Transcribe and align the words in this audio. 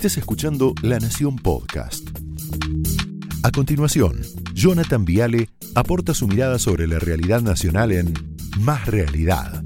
Estés 0.00 0.16
escuchando 0.16 0.72
La 0.80 0.98
Nación 0.98 1.36
Podcast. 1.36 2.08
A 3.42 3.50
continuación, 3.50 4.22
Jonathan 4.54 5.04
Viale 5.04 5.50
aporta 5.74 6.14
su 6.14 6.26
mirada 6.26 6.58
sobre 6.58 6.86
la 6.86 6.98
realidad 6.98 7.42
nacional 7.42 7.92
en 7.92 8.14
Más 8.60 8.86
Realidad. 8.86 9.62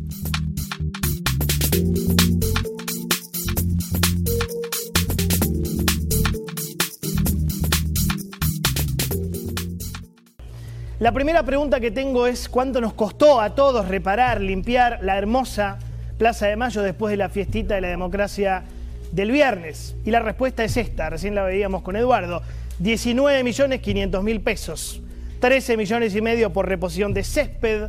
La 10.99 11.13
primera 11.13 11.45
pregunta 11.45 11.79
que 11.79 11.93
tengo 11.93 12.27
es 12.27 12.49
cuánto 12.49 12.81
nos 12.81 12.95
costó 12.95 13.41
a 13.41 13.55
todos 13.55 13.87
reparar, 13.87 14.41
limpiar 14.41 14.99
la 15.01 15.17
hermosa 15.17 15.79
Plaza 16.19 16.49
de 16.49 16.57
Mayo 16.57 16.83
después 16.83 17.13
de 17.13 17.19
la 17.19 17.29
fiestita 17.29 17.77
de 17.77 17.83
la 17.83 17.89
democracia 17.89 18.65
del 19.15 19.31
viernes. 19.31 19.97
Y 20.05 20.11
la 20.11 20.21
respuesta 20.21 20.65
es 20.65 20.77
esta, 20.77 21.11
recién 21.11 21.35
la 21.35 21.45
veíamos 21.45 21.83
con 21.83 21.97
Eduardo, 21.97 22.43
19 22.79 23.45
millones 23.45 23.81
500 23.81 24.25
mil 24.25 24.41
pesos, 24.41 25.01
13 25.41 25.77
millones 25.77 26.15
y 26.15 26.21
medio 26.21 26.53
por 26.53 26.69
reposición 26.69 27.15
de 27.15 27.23
césped, 27.23 27.89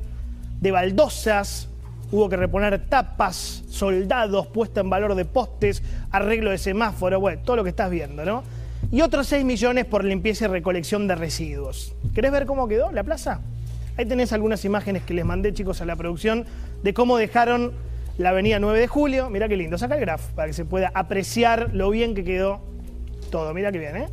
de 0.61 0.71
baldosas, 0.71 1.69
hubo 2.11 2.29
que 2.29 2.37
reponer 2.37 2.87
tapas, 2.87 3.63
soldados, 3.69 4.47
puesta 4.47 4.81
en 4.81 4.89
valor 4.89 5.15
de 5.15 5.25
postes, 5.25 5.81
arreglo 6.11 6.51
de 6.51 6.57
semáforo, 6.57 7.19
bueno, 7.19 7.41
todo 7.43 7.55
lo 7.57 7.63
que 7.63 7.71
estás 7.71 7.89
viendo, 7.89 8.23
¿no? 8.23 8.43
y 8.91 9.01
otros 9.01 9.27
6 9.27 9.45
millones 9.45 9.85
por 9.85 10.03
limpieza 10.03 10.45
y 10.45 10.47
recolección 10.47 11.07
de 11.07 11.15
residuos. 11.15 11.93
¿Querés 12.13 12.31
ver 12.31 12.45
cómo 12.45 12.67
quedó 12.67 12.91
la 12.91 13.03
plaza? 13.03 13.41
Ahí 13.97 14.05
tenés 14.05 14.33
algunas 14.33 14.63
imágenes 14.65 15.03
que 15.03 15.13
les 15.13 15.25
mandé, 15.25 15.53
chicos, 15.53 15.81
a 15.81 15.85
la 15.85 15.95
producción 15.95 16.45
de 16.83 16.93
cómo 16.93 17.17
dejaron 17.17 17.71
la 18.17 18.29
avenida 18.29 18.59
9 18.59 18.79
de 18.79 18.87
julio. 18.87 19.29
Mirá 19.29 19.47
qué 19.47 19.57
lindo, 19.57 19.77
saca 19.77 19.95
el 19.95 20.01
graph 20.01 20.31
para 20.35 20.47
que 20.47 20.53
se 20.53 20.65
pueda 20.65 20.91
apreciar 20.93 21.71
lo 21.73 21.89
bien 21.89 22.15
que 22.15 22.23
quedó 22.23 22.61
todo. 23.29 23.53
Mirá 23.53 23.71
qué 23.71 23.79
bien, 23.79 23.97
¿eh? 23.97 24.07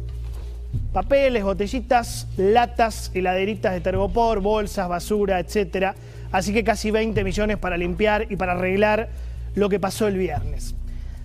Papeles, 0.93 1.45
botellitas, 1.45 2.27
latas, 2.37 3.11
heladeritas 3.15 3.73
de 3.73 3.81
tergopor, 3.81 4.41
bolsas, 4.41 4.89
basura, 4.89 5.39
etc. 5.39 5.95
Así 6.31 6.53
que 6.53 6.65
casi 6.65 6.91
20 6.91 7.23
millones 7.25 7.59
para 7.59 7.77
limpiar 7.77 8.27
y 8.31 8.37
para 8.37 8.53
arreglar 8.53 9.11
lo 9.55 9.69
que 9.69 9.79
pasó 9.79 10.09
el 10.09 10.17
viernes. 10.17 10.75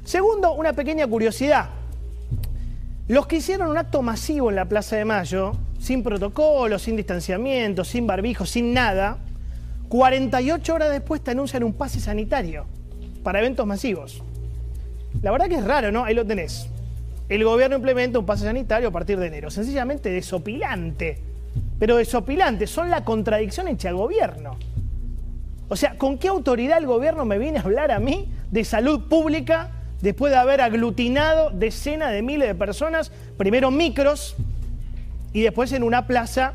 Segundo, 0.04 0.54
una 0.54 0.73
pequeña 0.73 1.08
curiosidad. 1.08 1.70
Los 3.08 3.26
que 3.28 3.38
hicieron 3.38 3.70
un 3.70 3.78
acto 3.78 4.02
masivo 4.02 4.50
en 4.50 4.58
la 4.58 4.66
Plaza 4.66 4.98
de 4.98 5.06
Mayo, 5.06 5.54
sin 5.80 6.04
protocolo, 6.04 6.78
sin 6.78 6.98
distanciamiento, 6.98 7.86
sin 7.86 8.06
barbijo, 8.06 8.46
sin 8.46 8.73
nada, 8.73 9.18
48 9.88 10.73
horas 10.73 10.92
después 10.92 11.23
te 11.23 11.32
anuncian 11.32 11.64
un 11.64 11.72
pase 11.72 12.02
sanitario 12.02 12.66
para 13.28 13.39
eventos 13.39 13.67
masivos. 13.67 14.23
La 15.22 15.31
verdad 15.31 15.50
que 15.50 15.56
es 15.56 15.64
raro, 15.66 15.92
¿no? 15.92 16.06
Ahí 16.06 16.14
lo 16.14 16.25
tenés. 16.25 16.70
El 17.28 17.44
gobierno 17.44 17.75
implementa 17.75 18.20
un 18.20 18.25
pase 18.25 18.45
sanitario 18.45 18.88
a 18.88 18.92
partir 18.92 19.20
de 19.20 19.28
enero. 19.28 19.52
Sencillamente 19.52 20.09
desopilante. 20.09 21.20
Pero 21.78 21.98
desopilante. 21.98 22.67
Son 22.67 22.89
la 22.89 23.03
contradicción 23.03 23.67
hecha 23.67 23.89
al 23.89 23.95
gobierno. 23.95 24.58
O 25.67 25.75
sea, 25.75 25.98
¿con 25.98 26.17
qué 26.17 26.30
autoridad 26.30 26.78
el 26.78 26.86
gobierno 26.86 27.25
me 27.25 27.38
viene 27.38 27.58
a 27.58 27.64
hablar 27.64 27.92
a 27.92 28.00
mí 28.00 28.31
de 28.50 28.64
salud 28.64 29.09
pública 29.09 29.72
después 30.02 30.31
de 30.31 30.38
haber 30.38 30.61
aglutinado 30.61 31.50
decenas 31.50 32.14
de 32.14 32.22
miles 32.22 32.48
de 32.48 32.55
personas, 32.55 33.11
primero 33.36 33.72
micros 33.72 34.38
y 35.33 35.42
después 35.42 35.73
en 35.73 35.83
una 35.83 36.08
plaza 36.08 36.53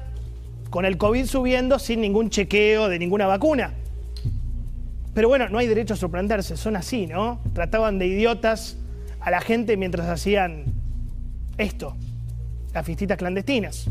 con 0.70 0.86
el 0.86 0.96
COVID 0.96 1.26
subiendo 1.26 1.78
sin 1.78 2.00
ningún 2.00 2.30
chequeo 2.30 2.88
de 2.88 2.98
ninguna 2.98 3.26
vacuna. 3.26 3.74
Pero 5.14 5.28
bueno, 5.28 5.48
no 5.48 5.58
hay 5.58 5.66
derecho 5.66 5.94
a 5.94 5.96
sorprenderse, 5.96 6.56
son 6.56 6.77
así, 6.77 7.06
¿no? 7.06 7.41
Trataban 7.52 7.98
de 7.98 8.06
idiotas 8.06 8.78
a 9.20 9.30
la 9.30 9.41
gente 9.41 9.77
mientras 9.77 10.08
hacían 10.08 10.64
esto, 11.58 11.96
las 12.72 12.84
fiestitas 12.84 13.18
clandestinas. 13.18 13.86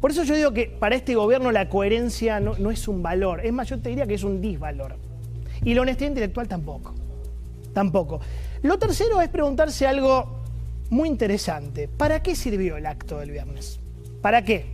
Por 0.00 0.10
eso 0.10 0.22
yo 0.24 0.36
digo 0.36 0.52
que 0.52 0.66
para 0.66 0.94
este 0.94 1.14
gobierno 1.14 1.50
la 1.50 1.68
coherencia 1.68 2.38
no, 2.38 2.56
no 2.58 2.70
es 2.70 2.86
un 2.86 3.02
valor, 3.02 3.44
es 3.44 3.52
más, 3.52 3.68
yo 3.68 3.80
te 3.80 3.88
diría 3.88 4.06
que 4.06 4.14
es 4.14 4.24
un 4.24 4.40
disvalor. 4.40 4.96
Y 5.64 5.74
la 5.74 5.82
honestidad 5.82 6.10
intelectual 6.10 6.46
tampoco, 6.46 6.94
tampoco. 7.72 8.20
Lo 8.62 8.78
tercero 8.78 9.20
es 9.20 9.28
preguntarse 9.28 9.86
algo 9.86 10.42
muy 10.90 11.08
interesante. 11.08 11.88
¿Para 11.88 12.22
qué 12.22 12.36
sirvió 12.36 12.76
el 12.76 12.86
acto 12.86 13.18
del 13.18 13.30
viernes? 13.32 13.80
¿Para 14.22 14.42
qué? 14.42 14.66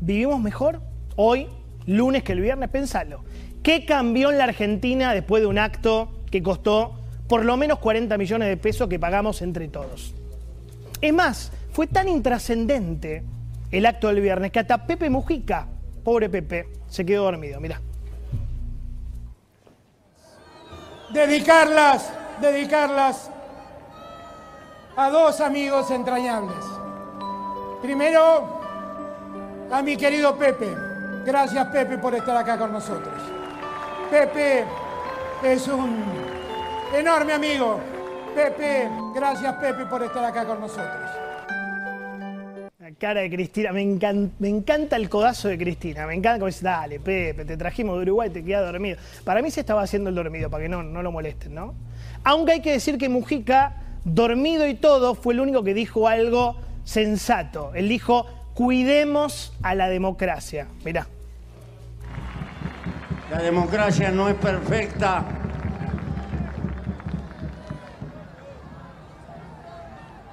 ¿Vivimos 0.00 0.40
mejor 0.40 0.80
hoy, 1.16 1.48
lunes, 1.86 2.22
que 2.22 2.32
el 2.32 2.40
viernes? 2.40 2.68
Pensalo. 2.70 3.22
¿Qué 3.62 3.84
cambió 3.84 4.30
en 4.30 4.38
la 4.38 4.44
Argentina 4.44 5.12
después 5.12 5.42
de 5.42 5.46
un 5.46 5.58
acto 5.58 6.10
que 6.30 6.42
costó 6.42 6.94
por 7.28 7.44
lo 7.44 7.56
menos 7.56 7.78
40 7.78 8.16
millones 8.18 8.48
de 8.48 8.56
pesos 8.56 8.88
que 8.88 8.98
pagamos 8.98 9.42
entre 9.42 9.68
todos? 9.68 10.14
Es 11.00 11.12
más, 11.12 11.52
fue 11.72 11.86
tan 11.86 12.08
intrascendente 12.08 13.22
el 13.70 13.86
acto 13.86 14.08
del 14.08 14.20
viernes 14.20 14.50
que 14.50 14.58
hasta 14.58 14.86
Pepe 14.86 15.10
Mujica, 15.10 15.66
pobre 16.02 16.28
Pepe, 16.28 16.68
se 16.88 17.04
quedó 17.04 17.24
dormido. 17.24 17.60
Mirá. 17.60 17.80
Dedicarlas 21.12 22.12
dedicarlas 22.40 23.30
a 24.96 25.10
dos 25.10 25.40
amigos 25.40 25.90
entrañables. 25.90 26.64
Primero, 27.82 28.60
a 29.70 29.82
mi 29.82 29.96
querido 29.96 30.36
Pepe. 30.36 30.74
Gracias 31.24 31.66
Pepe 31.68 31.98
por 31.98 32.14
estar 32.14 32.36
acá 32.36 32.58
con 32.58 32.72
nosotros. 32.72 33.29
Pepe 34.10 34.64
es 35.44 35.68
un 35.68 36.02
enorme 36.92 37.32
amigo. 37.32 37.80
Pepe, 38.34 38.88
gracias 39.14 39.54
Pepe 39.54 39.86
por 39.86 40.02
estar 40.02 40.24
acá 40.24 40.44
con 40.44 40.60
nosotros. 40.60 41.10
La 42.80 42.90
cara 42.98 43.20
de 43.20 43.30
Cristina, 43.30 43.72
me 43.72 43.82
encanta, 43.82 44.96
el 44.96 45.08
codazo 45.08 45.46
de 45.46 45.56
Cristina, 45.56 46.08
me 46.08 46.14
encanta 46.14 46.40
como 46.40 46.46
dice, 46.46 46.64
dale 46.64 46.98
Pepe, 46.98 47.44
te 47.44 47.56
trajimos 47.56 47.96
de 47.98 48.02
Uruguay, 48.02 48.30
te 48.30 48.42
quedas 48.42 48.70
dormido. 48.70 48.98
Para 49.22 49.42
mí 49.42 49.50
se 49.52 49.60
estaba 49.60 49.82
haciendo 49.82 50.10
el 50.10 50.16
dormido, 50.16 50.50
para 50.50 50.64
que 50.64 50.68
no, 50.68 50.82
no 50.82 51.02
lo 51.02 51.12
molesten, 51.12 51.54
¿no? 51.54 51.74
Aunque 52.24 52.52
hay 52.52 52.60
que 52.62 52.72
decir 52.72 52.98
que 52.98 53.08
Mujica, 53.08 53.76
dormido 54.04 54.66
y 54.66 54.74
todo, 54.74 55.14
fue 55.14 55.34
el 55.34 55.40
único 55.40 55.62
que 55.62 55.72
dijo 55.72 56.08
algo 56.08 56.56
sensato. 56.82 57.72
Él 57.74 57.88
dijo, 57.88 58.26
cuidemos 58.54 59.56
a 59.62 59.76
la 59.76 59.88
democracia. 59.88 60.66
Mirá. 60.84 61.06
La 63.30 63.38
democracia 63.38 64.10
no 64.10 64.28
es 64.28 64.34
perfecta. 64.34 65.24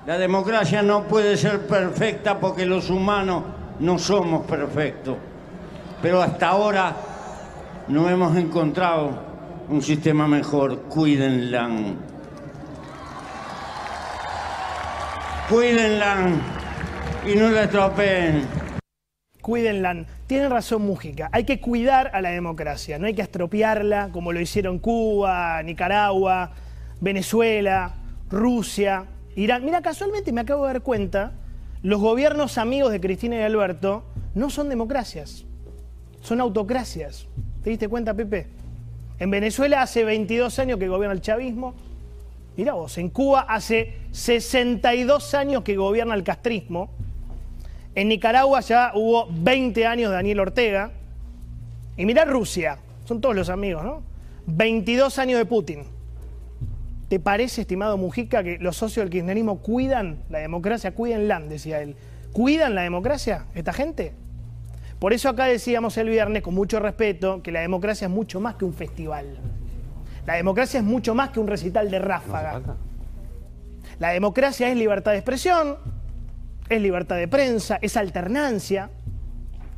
La 0.08 0.18
democracia 0.18 0.82
no 0.82 1.04
puede 1.04 1.38
ser 1.38 1.68
perfecta 1.68 2.40
porque 2.40 2.66
los 2.66 2.90
humanos 2.90 3.44
no 3.80 4.00
somos 4.00 4.48
perfectos. 4.48 5.16
Pero 6.02 6.24
hasta 6.24 6.48
ahora 6.48 6.96
no 7.88 8.10
hemos 8.10 8.36
encontrado 8.36 9.12
un 9.70 9.82
sistema 9.84 10.28
mejor, 10.28 10.84
cuídenla. 10.84 11.70
Cuídenla 15.50 16.16
y 17.28 17.36
no 17.36 17.50
la 17.50 17.64
estropeen. 17.64 18.57
Cuídenla. 19.48 20.04
Tiene 20.28 20.50
razón 20.50 20.82
Mújica, 20.82 21.30
hay 21.32 21.46
que 21.46 21.62
cuidar 21.62 22.12
a 22.14 22.20
la 22.20 22.32
democracia, 22.32 23.00
no 23.00 23.08
hay 23.08 23.14
que 23.14 23.22
estropearla 23.22 24.10
como 24.12 24.34
lo 24.34 24.42
hicieron 24.42 24.78
Cuba, 24.78 25.64
Nicaragua, 25.64 26.52
Venezuela, 27.00 27.96
Rusia, 28.30 29.06
Irán. 29.38 29.64
Mira, 29.64 29.82
casualmente 29.82 30.34
me 30.34 30.42
acabo 30.42 30.68
de 30.68 30.74
dar 30.74 30.82
cuenta, 30.82 31.32
los 31.82 32.02
gobiernos 32.02 32.58
amigos 32.58 32.92
de 32.92 33.00
Cristina 33.00 33.38
y 33.38 33.42
Alberto 33.44 34.04
no 34.36 34.50
son 34.50 34.68
democracias, 34.68 35.46
son 36.22 36.42
autocracias. 36.42 37.26
¿Te 37.64 37.70
diste 37.70 37.88
cuenta, 37.88 38.14
Pepe? 38.14 38.48
En 39.18 39.32
Venezuela 39.32 39.82
hace 39.82 40.04
22 40.04 40.60
años 40.60 40.78
que 40.78 40.90
gobierna 40.90 41.14
el 41.14 41.22
chavismo. 41.22 41.74
Mira 42.58 42.74
vos, 42.74 42.98
en 42.98 43.12
Cuba 43.12 43.46
hace 43.48 43.94
62 44.12 45.34
años 45.36 45.64
que 45.64 45.78
gobierna 45.78 46.16
el 46.16 46.26
castrismo. 46.26 46.97
En 47.98 48.10
Nicaragua 48.10 48.60
ya 48.60 48.92
hubo 48.94 49.28
20 49.32 49.88
años 49.88 50.12
de 50.12 50.18
Daniel 50.18 50.42
Ortega. 50.42 50.92
Y 51.98 52.06
mirá 52.06 52.26
Rusia, 52.26 52.78
son 53.06 53.22
todos 53.22 53.36
los 53.36 53.50
amigos, 53.50 53.84
¿no? 53.84 54.04
22 54.46 55.18
años 55.18 55.40
de 55.40 55.46
Putin. 55.48 55.84
¿Te 57.10 57.20
parece, 57.20 57.62
estimado 57.62 57.98
Mujica, 57.98 58.44
que 58.44 58.60
los 58.60 58.78
socios 58.78 59.04
del 59.04 59.10
kirchnerismo 59.10 59.64
cuidan 59.64 60.20
la 60.30 60.38
democracia? 60.38 60.94
Cuídenla, 60.94 61.40
decía 61.40 61.82
él. 61.82 61.96
¿Cuidan 62.34 62.76
la 62.76 62.84
democracia 62.84 63.48
esta 63.56 63.74
gente? 63.74 64.14
Por 65.00 65.12
eso 65.12 65.30
acá 65.30 65.46
decíamos 65.46 65.98
el 65.98 66.10
viernes, 66.10 66.44
con 66.44 66.54
mucho 66.54 66.80
respeto, 66.80 67.42
que 67.42 67.52
la 67.52 67.62
democracia 67.62 68.06
es 68.06 68.14
mucho 68.14 68.40
más 68.40 68.58
que 68.58 68.66
un 68.66 68.76
festival. 68.76 69.40
La 70.28 70.36
democracia 70.36 70.82
es 70.82 70.86
mucho 70.86 71.16
más 71.16 71.32
que 71.32 71.40
un 71.40 71.48
recital 71.48 71.90
de 71.90 71.98
ráfaga. 71.98 72.62
La 73.98 74.10
democracia 74.10 74.70
es 74.70 74.78
libertad 74.78 75.14
de 75.14 75.18
expresión, 75.18 75.78
es 76.70 76.82
libertad 76.82 77.18
de 77.18 77.28
prensa, 77.28 77.80
es 77.82 77.98
alternancia. 77.98 78.90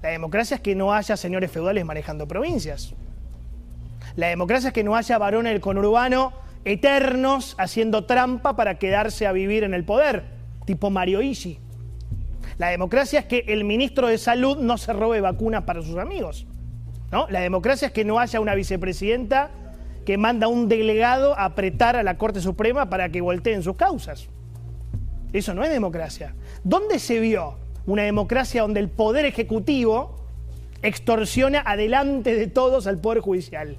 La 0.01 0.09
democracia 0.09 0.55
es 0.55 0.61
que 0.61 0.75
no 0.75 0.93
haya 0.93 1.17
señores 1.17 1.51
feudales 1.51 1.85
manejando 1.85 2.27
provincias. 2.27 2.93
La 4.15 4.27
democracia 4.27 4.69
es 4.69 4.73
que 4.73 4.83
no 4.83 4.95
haya 4.95 5.17
varones 5.17 5.59
conurbano 5.59 6.33
eternos 6.65 7.55
haciendo 7.57 8.05
trampa 8.05 8.55
para 8.55 8.77
quedarse 8.77 9.27
a 9.27 9.31
vivir 9.31 9.63
en 9.63 9.73
el 9.73 9.83
poder, 9.85 10.23
tipo 10.65 10.89
Mario 10.89 11.21
Ishi. 11.21 11.59
La 12.57 12.67
democracia 12.69 13.19
es 13.19 13.25
que 13.25 13.45
el 13.47 13.63
ministro 13.63 14.07
de 14.07 14.17
Salud 14.17 14.57
no 14.57 14.77
se 14.77 14.91
robe 14.91 15.21
vacunas 15.21 15.63
para 15.63 15.81
sus 15.81 15.97
amigos. 15.97 16.45
¿no? 17.11 17.27
La 17.29 17.39
democracia 17.39 17.87
es 17.87 17.93
que 17.93 18.03
no 18.03 18.19
haya 18.19 18.39
una 18.39 18.55
vicepresidenta 18.55 19.51
que 20.05 20.17
manda 20.17 20.47
a 20.47 20.49
un 20.49 20.67
delegado 20.67 21.37
a 21.37 21.45
apretar 21.45 21.95
a 21.95 22.03
la 22.03 22.17
Corte 22.17 22.41
Suprema 22.41 22.89
para 22.89 23.09
que 23.09 23.21
volteen 23.21 23.63
sus 23.63 23.75
causas. 23.75 24.29
Eso 25.33 25.53
no 25.53 25.63
es 25.63 25.69
democracia. 25.69 26.33
¿Dónde 26.63 26.99
se 26.99 27.19
vio 27.19 27.55
una 27.85 28.03
democracia 28.03 28.61
donde 28.61 28.79
el 28.79 28.89
poder 28.89 29.25
ejecutivo 29.25 30.15
extorsiona 30.81 31.61
adelante 31.65 32.35
de 32.35 32.47
todos 32.47 32.87
al 32.87 32.99
poder 32.99 33.19
judicial? 33.19 33.77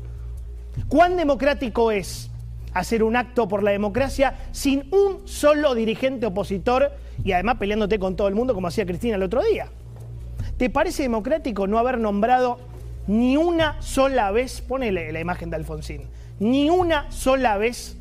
¿Cuán 0.89 1.17
democrático 1.17 1.91
es 1.91 2.31
hacer 2.73 3.03
un 3.03 3.17
acto 3.17 3.49
por 3.49 3.63
la 3.63 3.73
democracia 3.73 4.35
sin 4.53 4.93
un 4.93 5.27
solo 5.27 5.75
dirigente 5.75 6.27
opositor 6.27 6.93
y 7.25 7.33
además 7.33 7.57
peleándote 7.59 7.99
con 7.99 8.17
todo 8.17 8.29
el 8.29 8.35
mundo 8.35 8.55
como 8.55 8.69
hacía 8.69 8.87
Cristina 8.87 9.17
el 9.17 9.23
otro 9.23 9.43
día? 9.43 9.69
¿Te 10.57 10.71
parece 10.71 11.03
democrático 11.03 11.67
no 11.67 11.79
haber 11.79 11.99
nombrado 11.99 12.59
ni 13.07 13.37
una 13.37 13.81
sola 13.83 14.31
vez, 14.31 14.61
ponele 14.61 15.11
la 15.11 15.21
imagen 15.21 15.51
de 15.51 15.57
Alfonsín, 15.57 16.03
ni 16.39 16.71
una 16.71 17.11
sola 17.11 17.57
vez 17.59 17.97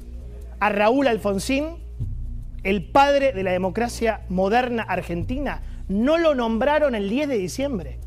a 0.60 0.70
Raúl 0.70 1.08
Alfonsín, 1.08 1.78
el 2.64 2.84
padre 2.84 3.34
de 3.34 3.44
la 3.44 3.52
democracia 3.52 4.22
moderna 4.30 4.84
argentina? 4.84 5.62
No 5.88 6.18
lo 6.18 6.36
nombraron 6.36 6.96
el 6.96 7.10
10 7.10 7.28
de 7.28 7.38
diciembre, 7.38 8.00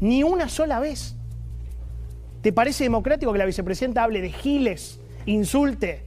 ni 0.00 0.22
una 0.22 0.48
sola 0.48 0.80
vez. 0.80 1.16
¿Te 2.42 2.52
parece 2.52 2.84
democrático 2.84 3.32
que 3.32 3.38
la 3.38 3.44
vicepresidenta 3.44 4.04
hable 4.04 4.20
de 4.20 4.30
giles, 4.30 5.00
insulte? 5.24 6.04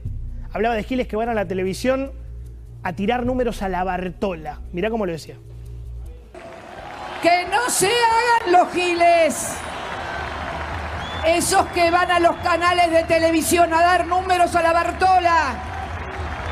Hablaba 0.52 0.74
de 0.74 0.84
giles 0.84 1.06
que 1.06 1.16
van 1.16 1.28
a 1.28 1.34
la 1.34 1.46
televisión 1.46 2.12
a 2.82 2.92
tirar 2.92 3.26
números 3.26 3.62
a 3.62 3.68
la 3.68 3.84
Bartola. 3.84 4.60
Mirá 4.72 4.90
cómo 4.90 5.06
lo 5.06 5.12
decía. 5.12 5.36
Que 7.22 7.44
no 7.50 7.68
se 7.68 7.88
hagan 7.88 8.52
los 8.52 8.72
giles. 8.72 9.54
Esos 11.26 11.66
que 11.68 11.90
van 11.90 12.10
a 12.10 12.20
los 12.20 12.36
canales 12.36 12.90
de 12.90 13.04
televisión 13.04 13.74
a 13.74 13.82
dar 13.82 14.06
números 14.06 14.54
a 14.54 14.62
la 14.62 14.72
Bartola. 14.72 15.69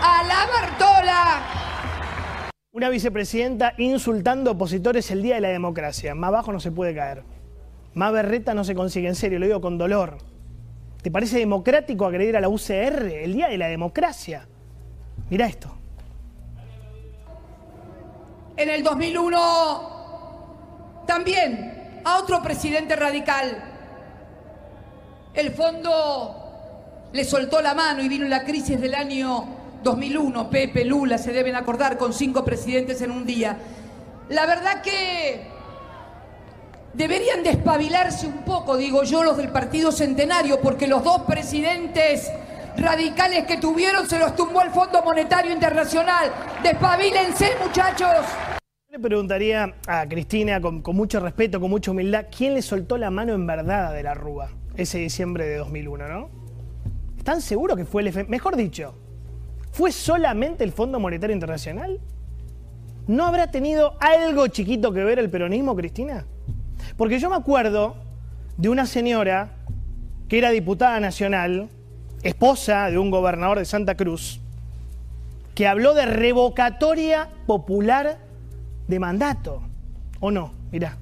A 0.00 0.22
la 0.22 0.46
Bartola. 0.46 1.42
Una 2.72 2.88
vicepresidenta 2.88 3.74
insultando 3.78 4.52
opositores 4.52 5.10
el 5.10 5.22
día 5.22 5.34
de 5.34 5.40
la 5.40 5.48
democracia. 5.48 6.14
Más 6.14 6.30
bajo 6.30 6.52
no 6.52 6.60
se 6.60 6.70
puede 6.70 6.94
caer. 6.94 7.24
Más 7.94 8.12
berreta 8.12 8.54
no 8.54 8.62
se 8.62 8.76
consigue, 8.76 9.08
en 9.08 9.16
serio, 9.16 9.40
lo 9.40 9.46
digo 9.46 9.60
con 9.60 9.76
dolor. 9.76 10.18
¿Te 11.02 11.10
parece 11.10 11.38
democrático 11.38 12.06
agredir 12.06 12.36
a 12.36 12.40
la 12.40 12.48
UCR 12.48 13.06
el 13.06 13.32
día 13.32 13.48
de 13.48 13.58
la 13.58 13.66
democracia? 13.66 14.46
Mira 15.30 15.46
esto. 15.46 15.74
En 18.56 18.70
el 18.70 18.84
2001 18.84 21.02
también 21.06 22.00
a 22.04 22.18
otro 22.18 22.40
presidente 22.42 22.94
radical. 22.94 23.64
El 25.34 25.50
fondo 25.52 27.08
le 27.12 27.24
soltó 27.24 27.60
la 27.60 27.74
mano 27.74 28.00
y 28.02 28.08
vino 28.08 28.28
la 28.28 28.44
crisis 28.44 28.80
del 28.80 28.94
año 28.94 29.57
2001. 29.88 30.50
Pepe, 30.50 30.84
Lula, 30.84 31.18
se 31.18 31.32
deben 31.32 31.56
acordar 31.56 31.96
con 31.96 32.12
cinco 32.12 32.44
presidentes 32.44 33.00
en 33.00 33.10
un 33.10 33.24
día. 33.24 33.58
La 34.28 34.44
verdad 34.44 34.82
que 34.82 35.46
deberían 36.92 37.42
despabilarse 37.42 38.26
un 38.26 38.44
poco, 38.44 38.76
digo 38.76 39.02
yo, 39.04 39.24
los 39.24 39.36
del 39.36 39.48
Partido 39.48 39.90
Centenario, 39.90 40.60
porque 40.60 40.86
los 40.86 41.02
dos 41.02 41.22
presidentes 41.22 42.30
radicales 42.76 43.46
que 43.46 43.56
tuvieron 43.56 44.06
se 44.06 44.18
los 44.18 44.36
tumbó 44.36 44.60
el 44.62 44.70
Fondo 44.70 45.02
Monetario 45.02 45.52
Internacional. 45.52 46.30
Despabilense, 46.62 47.52
muchachos. 47.64 48.26
Le 48.90 48.98
preguntaría 48.98 49.74
a 49.86 50.06
Cristina, 50.06 50.60
con, 50.60 50.82
con, 50.82 50.96
mucho 50.96 51.20
respeto, 51.20 51.60
con 51.60 51.70
mucha 51.70 51.90
humildad, 51.90 52.26
¿quién 52.36 52.54
le 52.54 52.62
soltó 52.62 52.98
la 52.98 53.10
mano 53.10 53.32
en 53.32 53.46
verdad 53.46 53.92
de 53.92 54.02
la 54.02 54.14
Rúa 54.14 54.50
ese 54.76 54.98
diciembre 54.98 55.46
de 55.46 55.56
2001, 55.56 56.08
no? 56.08 56.30
¿Están 57.16 57.40
seguros 57.40 57.76
que 57.76 57.84
fue 57.84 58.02
el 58.02 58.08
FMI? 58.08 58.28
Mejor 58.28 58.56
dicho, 58.56 58.94
¿fue 59.72 59.92
solamente 59.92 60.64
el 60.64 60.72
Fondo 60.72 61.00
Monetario 61.00 61.34
Internacional? 61.34 62.00
¿No 63.06 63.24
habrá 63.24 63.50
tenido 63.50 63.96
algo 64.00 64.46
chiquito 64.48 64.92
que 64.92 65.02
ver 65.02 65.18
el 65.18 65.30
peronismo, 65.30 65.74
Cristina? 65.74 66.26
Porque 66.96 67.18
yo 67.18 67.30
me 67.30 67.36
acuerdo 67.36 67.96
de 68.56 68.68
una 68.68 68.86
señora 68.86 69.52
que 70.28 70.38
era 70.38 70.50
diputada 70.50 71.00
nacional, 71.00 71.68
esposa 72.22 72.90
de 72.90 72.98
un 72.98 73.10
gobernador 73.10 73.58
de 73.58 73.64
Santa 73.64 73.96
Cruz, 73.96 74.40
que 75.54 75.66
habló 75.66 75.94
de 75.94 76.06
revocatoria 76.06 77.30
popular 77.46 78.18
de 78.86 78.98
mandato. 78.98 79.62
¿O 80.20 80.30
no? 80.30 80.52
Mirá. 80.70 80.98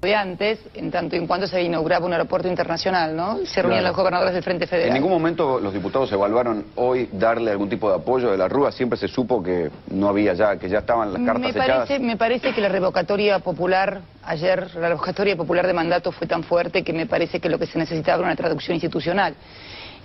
Antes, 0.00 0.60
en 0.74 0.92
tanto 0.92 1.16
y 1.16 1.18
en 1.18 1.26
cuanto 1.26 1.48
se 1.48 1.60
inauguraba 1.60 2.06
un 2.06 2.12
aeropuerto 2.12 2.46
internacional, 2.46 3.16
¿no? 3.16 3.38
Se 3.44 3.60
reunían 3.60 3.80
Claro. 3.80 3.88
los 3.88 3.96
gobernadores 3.96 4.32
del 4.34 4.44
Frente 4.44 4.68
Federal. 4.68 4.88
En 4.90 4.94
ningún 4.94 5.10
momento 5.10 5.58
los 5.58 5.74
diputados 5.74 6.12
evaluaron 6.12 6.66
hoy 6.76 7.08
darle 7.12 7.50
algún 7.50 7.68
tipo 7.68 7.88
de 7.90 7.96
apoyo 7.96 8.30
de 8.30 8.38
la 8.38 8.46
Rúa. 8.46 8.70
Siempre 8.70 8.96
se 8.96 9.08
supo 9.08 9.42
que 9.42 9.70
no 9.90 10.08
había 10.08 10.34
ya, 10.34 10.56
que 10.56 10.68
ya 10.68 10.78
estaban 10.78 11.12
las 11.12 11.20
cartas 11.22 11.42
me 11.42 11.48
echadas. 11.50 11.88
parece, 11.88 11.98
me 11.98 12.16
parece 12.16 12.52
que 12.54 12.60
la 12.60 12.68
revocatoria 12.68 13.40
popular, 13.40 14.02
ayer, 14.22 14.72
la 14.76 14.88
revocatoria 14.90 15.34
popular 15.36 15.66
de 15.66 15.72
mandato 15.72 16.12
fue 16.12 16.28
tan 16.28 16.44
fuerte 16.44 16.84
que 16.84 16.92
me 16.92 17.06
parece 17.06 17.40
que 17.40 17.48
lo 17.48 17.58
que 17.58 17.66
se 17.66 17.76
necesitaba 17.76 18.18
era 18.18 18.26
una 18.28 18.36
traducción 18.36 18.76
institucional. 18.76 19.34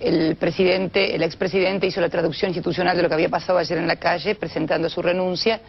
El 0.04 0.36
presidente, 0.36 1.14
el 1.14 1.22
expresidente 1.22 1.86
hizo 1.86 1.98
la 1.98 2.10
traducción 2.10 2.50
institucional 2.50 2.94
de 2.94 3.02
lo 3.02 3.08
que 3.08 3.14
había 3.14 3.30
pasado 3.30 3.58
ayer 3.58 3.78
en 3.78 3.86
la 3.86 3.96
calle, 3.96 4.34
presentando 4.34 4.90
su 4.90 5.00
renuncia. 5.00 5.62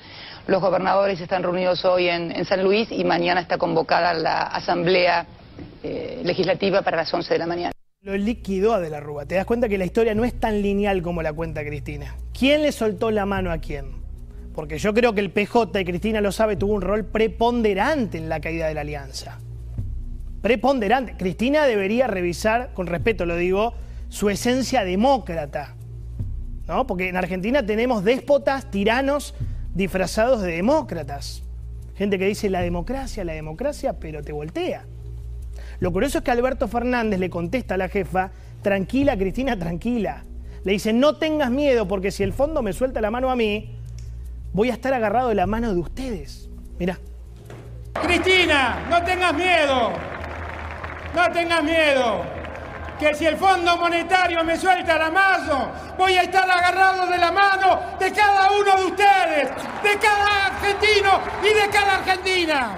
Los 0.47 0.61
gobernadores 0.61 1.21
están 1.21 1.41
reunidos 1.41 1.85
hoy 1.85 2.09
en, 2.09 2.43
San 2.43 2.61
Luis 2.61 2.91
y 2.91 3.05
mañana 3.05 3.39
está 3.39 3.57
convocada 3.57 4.13
la 4.13 4.41
asamblea 4.41 5.25
eh, 5.81 6.19
legislativa 6.25 6.81
para 6.81 6.97
las 6.97 7.13
11 7.13 7.33
de 7.33 7.39
la 7.39 7.45
mañana. 7.47 7.71
Lo 8.01 8.17
liquidó 8.17 8.73
a 8.73 8.81
De 8.81 8.89
la 8.89 8.99
Rúa. 8.99 9.25
Te 9.25 9.35
das 9.35 9.45
cuenta 9.45 9.69
que 9.69 9.77
la 9.77 9.85
historia 9.85 10.13
no 10.13 10.25
es 10.25 10.37
tan 10.37 10.61
lineal 10.61 11.01
como 11.01 11.21
la 11.21 11.31
cuenta 11.31 11.63
Cristina. 11.63 12.13
¿Quién 12.37 12.61
le 12.61 12.73
soltó 12.73 13.11
la 13.11 13.25
mano 13.25 13.53
a 13.53 13.59
quién? 13.59 13.85
Porque 14.53 14.79
yo 14.79 14.93
creo 14.93 15.13
que 15.13 15.21
el 15.21 15.31
PJ, 15.31 15.79
y 15.79 15.85
Cristina 15.85 16.19
lo 16.19 16.33
sabe, 16.33 16.57
tuvo 16.57 16.73
un 16.73 16.81
rol 16.81 17.05
preponderante 17.05 18.17
en 18.17 18.27
la 18.27 18.41
caída 18.41 18.67
de 18.67 18.73
la 18.73 18.81
alianza. 18.81 19.39
Preponderante. 20.41 21.15
Cristina 21.17 21.65
debería 21.65 22.07
revisar, 22.07 22.71
con 22.73 22.87
respeto 22.87 23.25
lo 23.25 23.37
digo, 23.37 23.75
su 24.10 24.30
esencia 24.30 24.84
demócrata. 24.84 25.75
¿No? 26.68 26.88
Porque 26.88 27.10
en 27.10 27.18
Argentina 27.18 27.66
tenemos 27.66 28.04
déspotas, 28.04 28.71
tiranos 28.71 29.35
disfrazados 29.74 30.42
de 30.42 30.54
demócratas. 30.54 31.44
Gente 31.95 32.18
que 32.18 32.26
dice 32.26 32.50
la 32.50 32.62
democracia, 32.62 33.24
la 33.24 33.33
democracia, 33.33 33.94
pero 34.00 34.24
te 34.24 34.33
voltea. 34.33 34.85
Lo 35.80 35.92
curioso 35.92 36.19
es 36.19 36.24
que 36.24 36.31
Alberto 36.31 36.68
Fernández 36.68 37.19
le 37.19 37.30
contesta 37.30 37.76
a 37.76 37.78
la 37.78 37.90
jefa, 37.90 38.31
tranquila 38.62 39.18
Cristina, 39.18 39.57
tranquila. 39.57 40.24
Le 40.64 40.71
dice, 40.71 40.92
no 40.94 41.18
tengas 41.18 41.52
miedo 41.52 41.88
porque 41.88 42.12
si 42.12 42.24
el 42.24 42.33
fondo 42.33 42.64
me 42.64 42.74
suelta 42.74 43.00
la 43.00 43.12
mano 43.12 43.30
a 43.30 43.35
mí, 43.35 43.78
voy 44.52 44.71
a 44.71 44.74
estar 44.74 44.94
agarrado 44.94 45.30
de 45.30 45.35
la 45.35 45.45
mano 45.45 45.74
de 45.74 45.80
ustedes. 45.80 46.50
Mirá. 46.80 46.97
Cristina, 48.02 48.88
no 48.90 49.04
tengas 49.04 49.33
miedo. 49.33 49.92
No 51.16 51.31
tengas 51.31 51.64
miedo. 51.64 52.34
Que 52.99 53.14
si 53.14 53.25
el 53.25 53.35
Fondo 53.35 53.78
Monetario 53.78 54.44
me 54.44 54.57
suelta 54.57 54.97
la 54.97 55.11
mano, 55.11 55.71
voy 55.97 56.14
a 56.14 56.23
estar 56.23 56.49
agarrado 56.49 57.07
de 57.07 57.18
la 57.18 57.31
mano 57.31 57.81
de 57.99 58.11
cada 58.11 58.52
uno 58.52 58.78
de 58.78 58.85
ustedes, 58.85 59.49
de 59.83 59.99
cada 59.99 60.45
argentino 60.45 61.19
y 61.44 61.54
de 61.54 61.69
cada 61.71 61.95
argentina. 61.97 62.78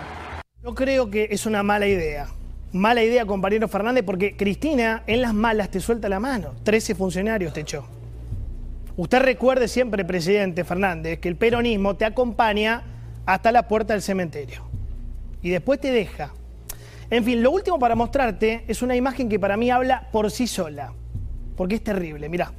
Yo 0.63 0.73
creo 0.73 1.09
que 1.11 1.27
es 1.29 1.45
una 1.45 1.61
mala 1.61 1.87
idea. 1.87 2.27
Mala 2.73 3.03
idea, 3.03 3.25
compañero 3.25 3.67
Fernández, 3.67 4.03
porque 4.03 4.35
Cristina 4.35 5.03
en 5.07 5.21
las 5.21 5.33
malas 5.33 5.69
te 5.69 5.79
suelta 5.79 6.09
la 6.09 6.19
mano. 6.19 6.55
13 6.63 6.95
funcionarios 6.95 7.53
te 7.53 7.61
echó. 7.61 7.85
Usted 8.97 9.19
recuerde 9.19 9.67
siempre, 9.67 10.03
presidente 10.03 10.63
Fernández, 10.63 11.19
que 11.19 11.29
el 11.29 11.35
peronismo 11.35 11.95
te 11.95 12.05
acompaña 12.05 12.81
hasta 13.27 13.51
la 13.51 13.67
puerta 13.67 13.93
del 13.93 14.01
cementerio. 14.01 14.63
Y 15.43 15.51
después 15.51 15.79
te 15.79 15.91
deja. 15.91 16.33
En 17.09 17.23
fin, 17.23 17.41
lo 17.41 17.51
último 17.51 17.79
para 17.79 17.95
mostrarte 17.95 18.65
es 18.67 18.81
una 18.81 18.93
imagen 18.93 19.29
que 19.29 19.39
para 19.39 19.55
mí 19.55 19.71
habla 19.71 20.09
por 20.11 20.29
sí 20.29 20.45
sola. 20.45 20.91
Porque 21.55 21.75
es 21.75 21.83
terrible, 21.83 22.27
mirá. 22.27 22.51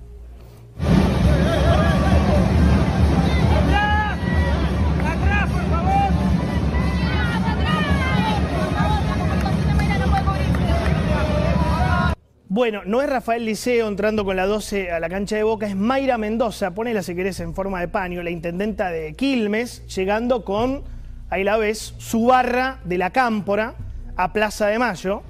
Bueno, 12.49 12.81
no 12.87 13.03
es 13.03 13.11
Rafael 13.11 13.45
Liceo 13.45 13.87
entrando 13.87 14.25
con 14.25 14.35
la 14.35 14.47
12 14.47 14.91
a 14.91 14.99
la 14.99 15.11
cancha 15.11 15.37
de 15.37 15.43
Boca, 15.43 15.67
es 15.67 15.77
Mayra 15.77 16.17
Mendoza, 16.17 16.75
ponela 16.75 17.03
si 17.03 17.15
querés 17.15 17.39
en 17.41 17.55
forma 17.55 17.81
de 17.81 17.89
paño, 17.89 18.23
la 18.23 18.31
intendenta 18.31 18.91
de 18.91 19.15
Quilmes, 19.15 19.87
llegando 19.95 20.45
con, 20.45 20.83
ahí 21.29 21.45
la 21.45 21.59
ves, 21.59 21.95
su 21.99 22.25
barra 22.25 22.81
de 22.85 22.99
la 22.99 23.11
Cámpora 23.11 23.75
a 24.19 24.33
Plaza 24.33 24.67
de 24.67 24.79
Mayo. 24.79 25.23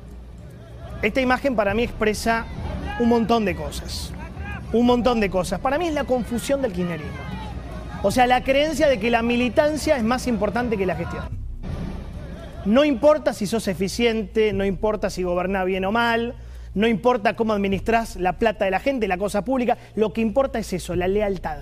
Esta 1.02 1.20
imagen 1.20 1.54
para 1.54 1.74
mí 1.74 1.84
expresa 1.84 2.46
un 2.98 3.10
montón 3.10 3.44
de 3.44 3.54
cosas. 3.54 4.12
un 4.70 4.84
montón 4.84 5.18
de 5.20 5.30
cosas. 5.30 5.60
Para 5.60 5.78
mí 5.78 5.86
es 5.86 5.94
la 5.94 6.04
confusión 6.04 6.60
del 6.60 6.72
kirchnerismo. 6.72 7.16
O 8.02 8.10
sea, 8.10 8.26
la 8.26 8.42
creencia 8.42 8.86
de 8.86 8.98
que 8.98 9.10
la 9.10 9.22
militancia 9.22 9.96
es 9.96 10.04
más 10.04 10.26
importante 10.26 10.76
que 10.76 10.84
la 10.84 10.94
gestión. 10.94 11.24
No 12.66 12.84
importa 12.84 13.32
si 13.32 13.46
sos 13.46 13.66
eficiente, 13.66 14.52
no 14.52 14.66
importa 14.66 15.08
si 15.08 15.22
gobernás 15.22 15.64
bien 15.64 15.86
o 15.86 15.92
mal, 15.92 16.34
no 16.74 16.86
importa 16.86 17.34
cómo 17.34 17.54
administrás 17.54 18.16
la 18.16 18.34
plata 18.34 18.66
de 18.66 18.70
la 18.70 18.78
gente, 18.78 19.08
la 19.08 19.16
cosa 19.16 19.42
pública, 19.42 19.78
lo 19.94 20.12
que 20.12 20.20
importa 20.20 20.58
es 20.58 20.70
eso, 20.74 20.94
la 20.94 21.08
lealtad. 21.08 21.60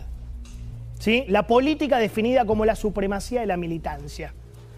¿Sí? 0.99 1.25
La 1.28 1.47
política 1.47 1.99
definida 1.99 2.45
como 2.45 2.64
la 2.64 2.75
supremacía 2.75 3.40
de 3.40 3.47
la 3.47 3.56
militancia. 3.56 4.35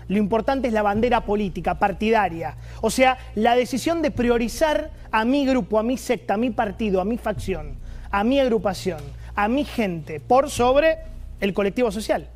Lo 0.09 0.17
importante 0.17 0.69
es 0.69 0.75
la 0.75 0.83
bandera 0.83 1.25
política, 1.25 1.79
partidaria. 1.79 2.57
O 2.81 2.91
sea, 2.91 3.19
la 3.35 3.55
decisión 3.55 4.03
de 4.03 4.11
priorizar 4.11 4.91
a 5.11 5.25
mi 5.25 5.47
grupo, 5.47 5.79
a 5.79 5.83
mi 5.83 5.97
secta, 5.99 6.35
a 6.35 6.39
mi 6.39 6.51
partido, 6.51 7.01
a 7.01 7.05
mi 7.05 7.19
facción, 7.19 7.77
a 8.11 8.25
mi 8.25 8.41
agrupación, 8.41 9.01
a 9.35 9.49
mi 9.49 9.65
gente, 9.65 10.19
por 10.19 10.51
sobre 10.51 10.99
el 11.41 11.53
colectivo 11.53 11.91
social, 11.91 12.29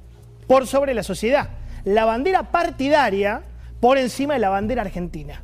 por 0.46 0.66
sobre 0.66 0.94
la 0.94 1.02
sociedad. 1.02 1.48
La 1.84 2.04
bandera 2.04 2.50
partidaria 2.50 3.42
por 3.80 3.98
encima 3.98 4.34
de 4.34 4.40
la 4.40 4.50
bandera 4.50 4.82
argentina. 4.82 5.42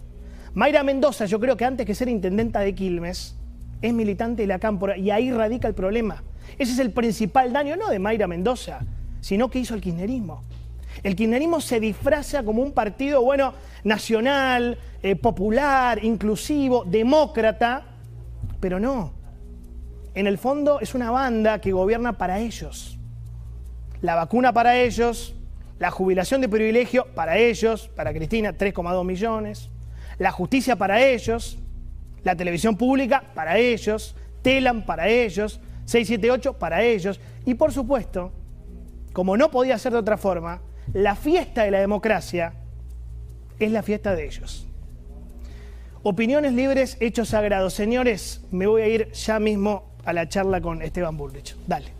Mayra 0.55 0.83
Mendoza, 0.83 1.25
yo 1.27 1.41
creo 1.41 1.57
que 1.57 1.65
antes 1.65 1.87
que 1.87 1.95
ser 1.95 2.09
intendenta 2.09 2.61
de 2.61 2.75
Quilmes, 2.75 3.37
es 3.81 3.95
militante 3.95 4.43
de 4.43 4.49
la 4.49 4.59
Cámpora 4.59 4.97
y 4.97 5.11
ahí 5.11 5.31
radica 5.31 5.67
el 5.67 5.75
problema. 5.75 6.23
Ese 6.59 6.73
es 6.73 6.79
el 6.79 6.91
principal 6.91 7.53
daño, 7.53 7.77
no 7.77 7.89
de 7.89 7.99
Mayra 7.99 8.27
Mendoza, 8.27 8.81
sino 9.21 9.51
que 9.51 9.61
hizo 9.61 9.75
el 9.75 9.81
kirchnerismo. 9.81 10.43
El 11.03 11.15
kirchnerismo 11.15 11.61
se 11.61 11.81
disfraza 11.81 12.43
como 12.43 12.63
un 12.63 12.73
partido, 12.73 13.23
bueno, 13.23 13.55
nacional, 13.85 14.79
eh, 15.03 15.17
popular, 15.17 16.05
inclusivo, 16.05 16.85
demócrata, 16.85 17.85
pero 18.61 18.81
no. 18.81 19.13
En 20.15 20.27
el 20.27 20.39
fondo 20.39 20.81
es 20.81 20.95
una 20.95 21.11
banda 21.11 21.61
que 21.61 21.73
gobierna 21.73 22.19
para 22.19 22.41
ellos. 22.41 22.99
La 24.01 24.15
vacuna 24.15 24.53
para 24.53 24.77
ellos, 24.77 25.35
la 25.79 25.91
jubilación 25.91 26.41
de 26.41 26.49
privilegio 26.49 27.07
para 27.15 27.39
ellos, 27.39 27.89
para 27.95 28.13
Cristina 28.13 28.57
3,2 28.57 29.05
millones, 29.05 29.71
la 30.19 30.33
justicia 30.33 30.77
para 30.77 31.01
ellos, 31.01 31.59
la 32.25 32.35
televisión 32.35 32.77
pública 32.77 33.25
para 33.35 33.59
ellos, 33.59 34.17
Telam 34.43 34.85
para 34.85 35.09
ellos, 35.09 35.61
678 35.85 36.55
para 36.55 36.83
ellos 36.83 37.21
y 37.45 37.55
por 37.55 37.73
supuesto, 37.73 38.33
como 39.13 39.37
no 39.37 39.51
podía 39.51 39.79
ser 39.79 39.93
de 39.93 39.99
otra 39.99 40.17
forma, 40.17 40.61
la 40.93 41.17
fiesta 41.17 41.65
de 41.65 41.71
la 41.71 41.81
democracia 41.81 42.55
es 43.59 43.73
la 43.73 43.83
fiesta 43.83 44.15
de 44.15 44.27
ellos. 44.27 44.67
Opiniones 46.03 46.53
libres, 46.53 46.97
hechos 47.01 47.31
sagrados. 47.31 47.75
Señores, 47.75 48.41
me 48.51 48.67
voy 48.67 48.83
a 48.83 48.89
ir 48.89 49.13
ya 49.13 49.39
mismo 49.41 49.97
a 50.05 50.13
la 50.13 50.29
charla 50.29 50.61
con 50.61 50.81
Esteban 50.83 51.17
Bullrich. 51.17 51.57
Dale. 51.67 51.93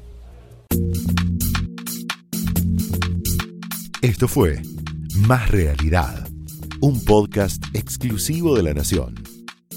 Esto 4.01 4.29
fue 4.29 4.63
Más 5.27 5.51
Realidad, 5.51 6.27
un 6.81 7.05
podcast 7.05 7.63
exclusivo 7.75 8.57
de 8.57 8.63
La 8.63 8.75
Nación. 8.75 9.17